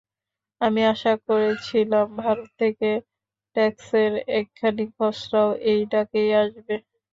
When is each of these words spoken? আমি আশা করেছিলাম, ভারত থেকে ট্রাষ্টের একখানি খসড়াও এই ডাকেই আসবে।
আমি 0.61 0.81
আশা 0.85 1.13
করেছিলাম, 1.27 2.07
ভারত 2.17 2.49
থেকে 2.61 2.89
ট্রাষ্টের 3.55 4.11
একখানি 4.39 4.85
খসড়াও 4.95 5.49
এই 5.71 5.81
ডাকেই 5.91 6.29
আসবে। 6.41 6.75